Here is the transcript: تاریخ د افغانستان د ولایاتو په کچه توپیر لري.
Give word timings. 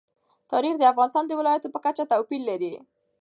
تاریخ 0.51 0.75
د 0.79 0.83
افغانستان 0.91 1.23
د 1.27 1.31
ولایاتو 1.39 1.73
په 1.73 1.79
کچه 1.85 2.03
توپیر 2.11 2.41
لري. 2.49 2.73